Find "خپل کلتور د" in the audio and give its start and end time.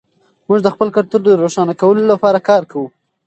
0.73-1.29